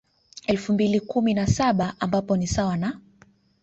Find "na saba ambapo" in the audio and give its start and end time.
1.33-2.37